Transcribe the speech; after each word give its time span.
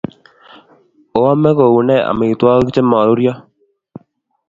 Oame 1.19 1.49
kou 1.57 1.75
ne 1.87 1.95
amitwogik 2.09 2.73
che 2.73 2.81
maruryo? 2.89 3.33